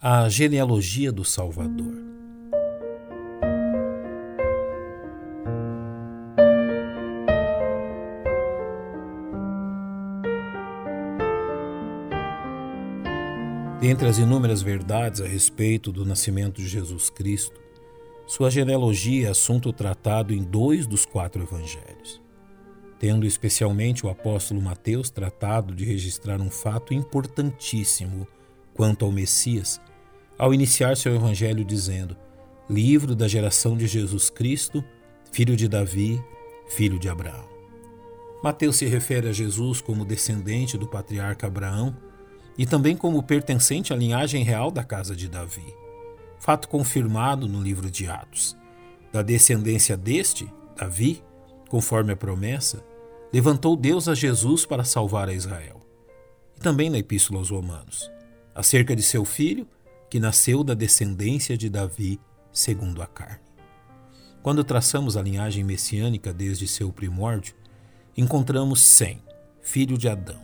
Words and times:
A 0.00 0.28
genealogia 0.28 1.10
do 1.10 1.24
Salvador. 1.24 1.92
Dentre 13.80 14.06
as 14.06 14.18
inúmeras 14.18 14.62
verdades 14.62 15.20
a 15.20 15.26
respeito 15.26 15.90
do 15.90 16.04
nascimento 16.04 16.62
de 16.62 16.68
Jesus 16.68 17.10
Cristo, 17.10 17.60
sua 18.24 18.52
genealogia 18.52 19.26
é 19.26 19.30
assunto 19.32 19.72
tratado 19.72 20.32
em 20.32 20.44
dois 20.44 20.86
dos 20.86 21.04
quatro 21.04 21.42
evangelhos, 21.42 22.22
tendo 23.00 23.26
especialmente 23.26 24.06
o 24.06 24.08
apóstolo 24.08 24.62
Mateus 24.62 25.10
tratado 25.10 25.74
de 25.74 25.84
registrar 25.84 26.40
um 26.40 26.52
fato 26.52 26.94
importantíssimo 26.94 28.28
quanto 28.74 29.04
ao 29.04 29.10
Messias, 29.10 29.80
ao 30.38 30.54
iniciar 30.54 30.96
seu 30.96 31.14
evangelho 31.14 31.64
dizendo: 31.64 32.16
Livro 32.70 33.14
da 33.16 33.26
geração 33.26 33.76
de 33.76 33.86
Jesus 33.86 34.30
Cristo, 34.30 34.84
filho 35.32 35.56
de 35.56 35.68
Davi, 35.68 36.22
filho 36.68 36.98
de 36.98 37.08
Abraão. 37.08 37.48
Mateus 38.42 38.76
se 38.76 38.86
refere 38.86 39.28
a 39.28 39.32
Jesus 39.32 39.80
como 39.80 40.04
descendente 40.04 40.78
do 40.78 40.86
patriarca 40.86 41.48
Abraão 41.48 41.96
e 42.56 42.64
também 42.64 42.96
como 42.96 43.22
pertencente 43.22 43.92
à 43.92 43.96
linhagem 43.96 44.44
real 44.44 44.70
da 44.70 44.84
casa 44.84 45.16
de 45.16 45.28
Davi. 45.28 45.74
Fato 46.38 46.68
confirmado 46.68 47.48
no 47.48 47.60
livro 47.60 47.90
de 47.90 48.06
Atos. 48.06 48.56
Da 49.12 49.22
descendência 49.22 49.96
deste, 49.96 50.48
Davi, 50.76 51.22
conforme 51.68 52.12
a 52.12 52.16
promessa, 52.16 52.84
levantou 53.32 53.76
Deus 53.76 54.06
a 54.08 54.14
Jesus 54.14 54.64
para 54.64 54.84
salvar 54.84 55.28
a 55.28 55.34
Israel. 55.34 55.80
E 56.56 56.60
também 56.60 56.88
na 56.88 56.98
Epístola 56.98 57.40
aos 57.40 57.50
Romanos 57.50 58.08
acerca 58.58 58.96
de 58.96 59.04
seu 59.04 59.24
filho, 59.24 59.68
que 60.10 60.18
nasceu 60.18 60.64
da 60.64 60.74
descendência 60.74 61.56
de 61.56 61.68
Davi, 61.68 62.20
segundo 62.52 63.02
a 63.02 63.06
carne. 63.06 63.40
Quando 64.42 64.64
traçamos 64.64 65.16
a 65.16 65.22
linhagem 65.22 65.62
messiânica 65.62 66.32
desde 66.32 66.66
seu 66.66 66.92
primórdio, 66.92 67.54
encontramos 68.16 68.80
Sem, 68.82 69.22
filho 69.60 69.98
de 69.98 70.08
Adão, 70.08 70.40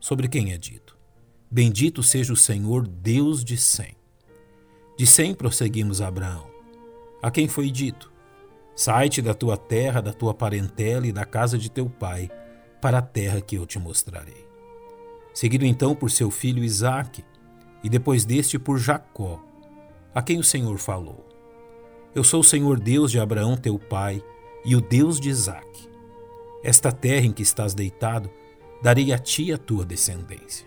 sobre 0.00 0.28
quem 0.28 0.52
é 0.52 0.58
dito: 0.58 0.96
Bendito 1.50 2.02
seja 2.02 2.32
o 2.32 2.36
Senhor, 2.36 2.86
Deus 2.86 3.44
de 3.44 3.56
Sem. 3.56 3.96
De 4.96 5.06
Sem 5.06 5.34
prosseguimos 5.34 6.00
a 6.00 6.08
Abraão, 6.08 6.48
a 7.22 7.30
quem 7.30 7.48
foi 7.48 7.70
dito: 7.70 8.12
Sai-te 8.74 9.20
da 9.20 9.34
tua 9.34 9.56
terra, 9.56 10.00
da 10.00 10.12
tua 10.12 10.32
parentela 10.32 11.06
e 11.06 11.12
da 11.12 11.24
casa 11.24 11.58
de 11.58 11.70
teu 11.70 11.88
pai, 11.88 12.30
para 12.80 12.98
a 12.98 13.02
terra 13.02 13.40
que 13.40 13.56
eu 13.56 13.66
te 13.66 13.78
mostrarei. 13.78 14.46
Seguido 15.32 15.64
então 15.66 15.94
por 15.94 16.10
seu 16.10 16.30
filho 16.30 16.62
Isaque, 16.62 17.24
e 17.84 17.88
depois 17.90 18.24
deste 18.24 18.58
por 18.58 18.78
Jacó, 18.78 19.44
a 20.14 20.22
quem 20.22 20.38
o 20.38 20.42
Senhor 20.42 20.78
falou: 20.78 21.28
Eu 22.14 22.24
sou 22.24 22.40
o 22.40 22.44
Senhor 22.44 22.80
Deus 22.80 23.10
de 23.10 23.20
Abraão 23.20 23.58
teu 23.58 23.78
pai 23.78 24.24
e 24.64 24.74
o 24.74 24.80
Deus 24.80 25.20
de 25.20 25.28
Isaque. 25.28 25.86
Esta 26.64 26.90
terra 26.90 27.26
em 27.26 27.32
que 27.32 27.42
estás 27.42 27.74
deitado, 27.74 28.30
darei 28.82 29.12
a 29.12 29.18
ti 29.18 29.52
a 29.52 29.58
tua 29.58 29.84
descendência. 29.84 30.66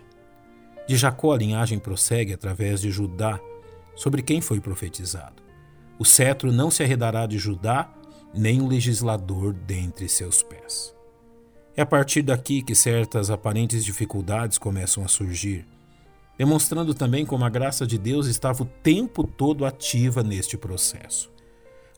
De 0.86 0.96
Jacó 0.96 1.32
a 1.32 1.36
linhagem 1.36 1.80
prossegue 1.80 2.32
através 2.32 2.80
de 2.80 2.90
Judá, 2.90 3.40
sobre 3.96 4.22
quem 4.22 4.40
foi 4.40 4.60
profetizado. 4.60 5.42
O 5.98 6.04
cetro 6.04 6.52
não 6.52 6.70
se 6.70 6.84
arredará 6.84 7.26
de 7.26 7.36
Judá, 7.36 7.92
nem 8.32 8.62
o 8.62 8.68
legislador 8.68 9.52
dentre 9.52 10.08
seus 10.08 10.40
pés. 10.40 10.94
É 11.76 11.82
a 11.82 11.86
partir 11.86 12.22
daqui 12.22 12.62
que 12.62 12.76
certas 12.76 13.28
aparentes 13.28 13.84
dificuldades 13.84 14.56
começam 14.56 15.04
a 15.04 15.08
surgir 15.08 15.66
demonstrando 16.38 16.94
também 16.94 17.26
como 17.26 17.44
a 17.44 17.50
graça 17.50 17.84
de 17.84 17.98
Deus 17.98 18.28
estava 18.28 18.62
o 18.62 18.66
tempo 18.66 19.24
todo 19.24 19.66
ativa 19.66 20.22
neste 20.22 20.56
processo. 20.56 21.30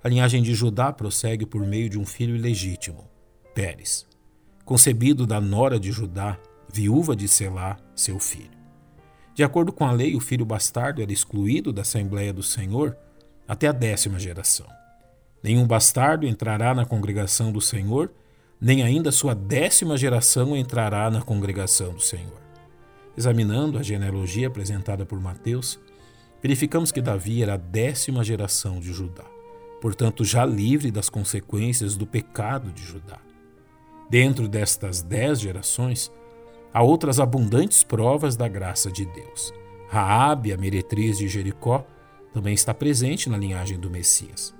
A 0.02 0.08
linhagem 0.08 0.42
de 0.42 0.55
Judá 0.55 0.91
prossegue 0.91 1.44
por 1.44 1.60
meio 1.66 1.91
de 1.91 1.98
um 1.98 2.06
filho 2.06 2.34
ilegítimo, 2.34 3.06
Pérez, 3.55 4.06
concebido 4.65 5.26
da 5.26 5.41
nora 5.41 5.78
de 5.78 5.92
Judá, 5.92 6.38
viúva 6.72 7.15
de 7.15 7.28
Selá, 7.28 7.76
seu 7.94 8.19
filho. 8.19 8.59
De 9.34 9.44
acordo 9.44 9.72
com 9.72 9.84
a 9.84 9.92
lei, 9.92 10.16
o 10.16 10.20
filho 10.20 10.47
bastardo 10.47 11.03
era 11.03 11.12
excluído 11.12 11.72
da 11.72 11.82
Assembleia 11.82 12.32
do 12.32 12.42
Senhor 12.42 12.97
até 13.47 13.69
a 13.69 13.72
décima 13.72 14.19
geração. 14.19 14.66
Nenhum 15.42 15.66
bastardo 15.66 16.26
entrará 16.26 16.75
na 16.75 16.86
congregação 16.86 17.53
do 17.53 17.60
Senhor, 17.60 18.10
nem 18.60 18.82
ainda 18.82 19.12
sua 19.12 19.34
décima 19.34 19.97
geração 19.97 20.56
entrará 20.56 21.10
na 21.10 21.20
congregação 21.20 21.92
do 21.92 22.00
Senhor. 22.00 22.50
Examinando 23.16 23.78
a 23.78 23.82
genealogia 23.82 24.47
apresentada 24.47 25.04
por 25.04 25.21
Mateus, 25.21 25.78
verificamos 26.43 26.93
que 26.93 27.00
Davi 27.00 27.43
era 27.43 27.54
a 27.54 27.59
décima 27.59 28.25
geração 28.25 28.81
de 28.81 28.93
Judá, 28.93 29.25
portanto, 29.81 30.25
já 30.25 30.44
livre 30.44 30.91
das 30.91 31.09
consequências 31.09 31.97
do 31.97 32.06
pecado 32.06 32.72
de 32.72 32.82
Judá. 32.82 33.19
Dentro 34.09 34.48
destas 34.48 35.03
dez 35.03 35.41
gerações, 35.41 36.10
há 36.72 36.82
outras 36.82 37.21
abundantes 37.21 37.82
provas 37.82 38.37
da 38.37 38.48
graça 38.48 38.91
de 38.91 39.04
Deus. 39.04 39.53
Raabe, 39.88 40.53
a 40.53 40.56
meretriz 40.56 41.19
de 41.19 41.28
Jericó, 41.28 41.84
também 42.32 42.54
está 42.54 42.72
presente 42.72 43.28
na 43.28 43.37
linhagem 43.37 43.78
do 43.78 43.91
Messias. 43.91 44.54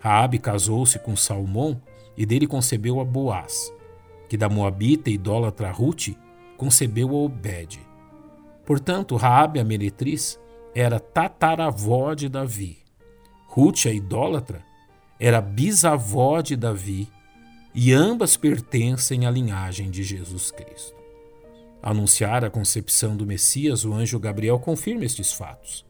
Raabe 0.00 0.38
casou-se 0.38 0.98
com 1.00 1.16
Salmão 1.16 1.80
e 2.16 2.24
dele 2.24 2.46
concebeu 2.46 3.00
a 3.00 3.04
Boaz, 3.04 3.72
que 4.28 4.36
da 4.36 4.48
moabita 4.48 5.10
e 5.10 5.14
idólatra 5.14 5.70
Ruth 5.70 6.10
concebeu 6.56 7.10
a 7.10 7.14
Obed, 7.14 7.80
Portanto, 8.68 9.16
Raabe, 9.16 9.60
a 9.60 9.64
meretriz, 9.64 10.38
era 10.74 11.00
tataravó 11.00 12.12
de 12.12 12.28
Davi. 12.28 12.76
Ruth, 13.46 13.86
a 13.86 13.90
idólatra, 13.90 14.62
era 15.18 15.40
bisavó 15.40 16.42
de 16.42 16.54
Davi, 16.54 17.08
e 17.74 17.94
ambas 17.94 18.36
pertencem 18.36 19.24
à 19.24 19.30
linhagem 19.30 19.90
de 19.90 20.02
Jesus 20.02 20.50
Cristo. 20.50 20.94
Anunciar 21.82 22.44
a 22.44 22.50
concepção 22.50 23.16
do 23.16 23.24
Messias, 23.24 23.86
o 23.86 23.94
anjo 23.94 24.20
Gabriel 24.20 24.58
confirma 24.58 25.06
estes 25.06 25.32
fatos. 25.32 25.86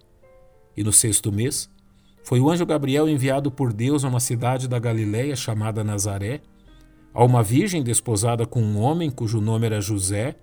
E 0.77 0.85
no 0.85 0.93
sexto 0.93 1.33
mês, 1.33 1.69
foi 2.23 2.39
o 2.39 2.49
anjo 2.49 2.65
Gabriel 2.65 3.09
enviado 3.09 3.51
por 3.51 3.73
Deus 3.73 4.05
a 4.05 4.09
uma 4.09 4.21
cidade 4.21 4.69
da 4.69 4.79
Galiléia 4.79 5.35
chamada 5.35 5.83
Nazaré, 5.83 6.43
a 7.13 7.25
uma 7.25 7.43
virgem 7.43 7.83
desposada 7.83 8.47
com 8.47 8.63
um 8.63 8.79
homem 8.79 9.11
cujo 9.11 9.41
nome 9.41 9.67
era 9.67 9.81
José, 9.81 10.37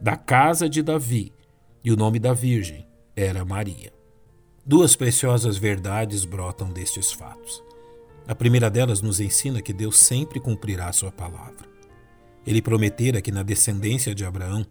da 0.00 0.16
casa 0.16 0.68
de 0.68 0.84
Davi, 0.84 1.32
e 1.84 1.90
o 1.90 1.96
nome 1.96 2.18
da 2.18 2.32
Virgem 2.32 2.86
era 3.16 3.44
Maria. 3.44 3.92
Duas 4.64 4.94
preciosas 4.94 5.56
verdades 5.56 6.24
brotam 6.24 6.70
destes 6.72 7.12
fatos. 7.12 7.62
A 8.28 8.34
primeira 8.34 8.70
delas 8.70 9.00
nos 9.00 9.18
ensina 9.18 9.62
que 9.62 9.72
Deus 9.72 9.98
sempre 9.98 10.38
cumprirá 10.38 10.92
sua 10.92 11.10
palavra. 11.10 11.68
Ele 12.46 12.62
prometera 12.62 13.20
que 13.20 13.32
na 13.32 13.42
descendência 13.42 14.14
de 14.14 14.24
Abraão 14.24 14.64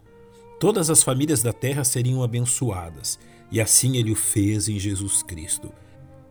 todas 0.59 0.90
as 0.90 1.02
famílias 1.02 1.42
da 1.42 1.53
terra 1.53 1.84
seriam 1.84 2.22
abençoadas, 2.22 3.19
e 3.52 3.59
assim 3.59 3.98
ele 3.98 4.12
o 4.12 4.16
fez 4.16 4.69
em 4.69 4.78
Jesus 4.78 5.24
Cristo. 5.24 5.72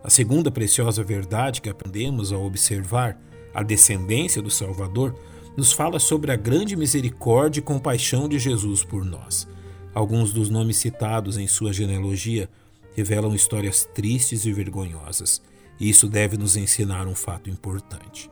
A 0.03 0.11
segunda 0.11 0.50
preciosa 0.50 1.03
verdade 1.03 1.61
que 1.61 1.69
aprendemos 1.69 2.33
ao 2.33 2.44
observar 2.44 3.21
a 3.53 3.62
descendência 3.62 4.41
do 4.41 4.50
Salvador 4.50 5.19
nos 5.56 5.72
fala 5.72 5.99
sobre 5.99 6.31
a 6.31 6.37
grande 6.37 6.77
misericórdia 6.77 7.59
e 7.59 7.62
compaixão 7.62 8.28
de 8.28 8.38
Jesus 8.38 8.84
por 8.84 9.05
nós. 9.05 9.49
Alguns 9.94 10.32
dos 10.32 10.49
nomes 10.49 10.76
citados 10.76 11.37
em 11.37 11.47
sua 11.47 11.72
genealogia 11.72 12.49
revelam 12.94 13.34
histórias 13.34 13.84
tristes 13.84 14.44
e 14.44 14.53
vergonhosas, 14.53 15.41
e 15.78 15.88
isso 15.88 16.09
deve 16.09 16.37
nos 16.37 16.56
ensinar 16.56 17.06
um 17.06 17.15
fato 17.15 17.49
importante. 17.49 18.31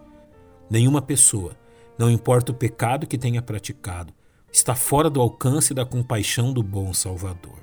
Nenhuma 0.68 1.00
pessoa, 1.00 1.56
não 1.98 2.10
importa 2.10 2.52
o 2.52 2.54
pecado 2.54 3.06
que 3.06 3.16
tenha 3.16 3.40
praticado, 3.40 4.12
está 4.52 4.74
fora 4.74 5.08
do 5.08 5.20
alcance 5.20 5.72
da 5.72 5.84
compaixão 5.84 6.52
do 6.52 6.62
bom 6.62 6.92
Salvador. 6.92 7.58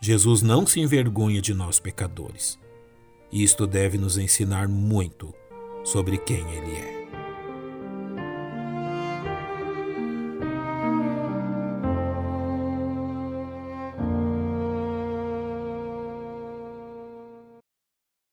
Jesus 0.00 0.42
não 0.42 0.66
se 0.66 0.80
envergonha 0.80 1.40
de 1.40 1.52
nós 1.52 1.80
pecadores. 1.80 2.58
Isto 3.32 3.66
deve 3.66 3.98
nos 3.98 4.16
ensinar 4.16 4.68
muito 4.68 5.34
sobre 5.84 6.16
quem 6.18 6.48
Ele 6.50 6.76
é. 6.76 7.05